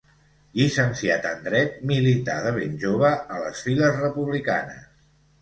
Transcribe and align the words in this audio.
Llicenciat 0.59 1.27
en 1.31 1.43
dret, 1.47 1.75
milità 1.91 2.39
de 2.47 2.55
ben 2.57 2.73
jove 2.85 3.13
a 3.37 3.43
les 3.45 3.63
files 3.69 4.01
republicanes. 4.01 4.91